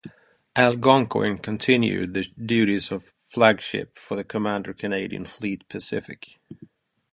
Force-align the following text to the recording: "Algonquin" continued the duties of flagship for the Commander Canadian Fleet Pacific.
"Algonquin" 0.57 1.37
continued 1.37 2.15
the 2.15 2.23
duties 2.43 2.91
of 2.91 3.03
flagship 3.05 3.95
for 3.99 4.17
the 4.17 4.23
Commander 4.23 4.73
Canadian 4.73 5.25
Fleet 5.25 5.69
Pacific. 5.69 6.39